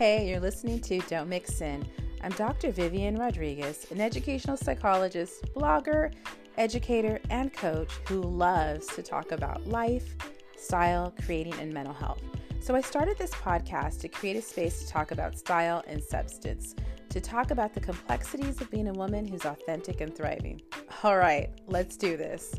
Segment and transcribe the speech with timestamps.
[0.00, 1.86] Hey, you're listening to Don't Mix In.
[2.22, 2.72] I'm Dr.
[2.72, 6.14] Vivian Rodriguez, an educational psychologist, blogger,
[6.56, 10.16] educator, and coach who loves to talk about life,
[10.56, 12.22] style, creating, and mental health.
[12.60, 16.74] So I started this podcast to create a space to talk about style and substance,
[17.10, 20.62] to talk about the complexities of being a woman who's authentic and thriving.
[21.02, 22.54] All right, let's do this.